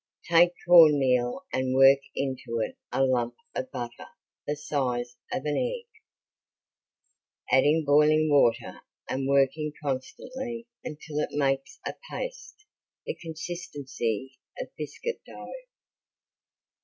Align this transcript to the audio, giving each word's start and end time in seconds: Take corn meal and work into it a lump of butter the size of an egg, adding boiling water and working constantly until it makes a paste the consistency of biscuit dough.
Take 0.31 0.53
corn 0.67 0.97
meal 0.97 1.45
and 1.53 1.75
work 1.75 1.99
into 2.15 2.57
it 2.59 2.75
a 2.91 3.03
lump 3.05 3.35
of 3.55 3.69
butter 3.69 4.07
the 4.47 4.55
size 4.55 5.15
of 5.31 5.45
an 5.45 5.55
egg, 5.55 5.85
adding 7.51 7.83
boiling 7.85 8.27
water 8.27 8.81
and 9.07 9.27
working 9.27 9.71
constantly 9.79 10.65
until 10.83 11.19
it 11.19 11.29
makes 11.33 11.79
a 11.85 11.93
paste 12.09 12.65
the 13.05 13.13
consistency 13.13 14.39
of 14.59 14.75
biscuit 14.75 15.21
dough. 15.23 15.53